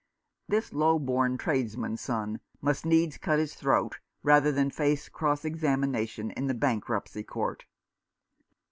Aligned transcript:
This 0.47 0.73
low 0.73 0.97
born 0.97 1.37
trades 1.37 1.77
man's 1.77 2.01
son 2.01 2.39
must 2.59 2.87
needs 2.87 3.19
cut 3.19 3.37
his 3.37 3.53
throat, 3.53 3.99
rather 4.23 4.51
than 4.51 4.71
face 4.71 5.07
cross 5.07 5.45
examination 5.45 6.31
in 6.31 6.47
the 6.47 6.55
Bankruptcy 6.55 7.21
Court. 7.21 7.65